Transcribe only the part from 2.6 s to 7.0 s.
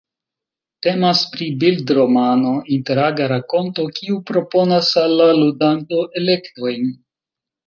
interaga rakonto kiu proponas al la ludanto elektojn.